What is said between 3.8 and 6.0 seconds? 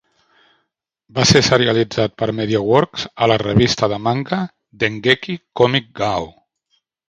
de manga Dengeki Comic